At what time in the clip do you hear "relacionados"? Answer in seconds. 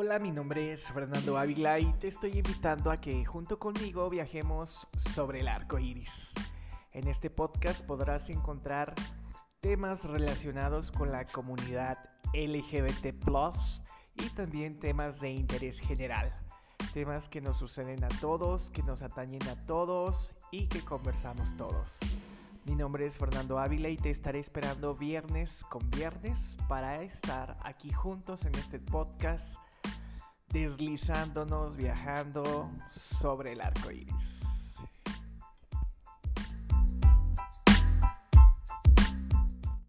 10.04-10.92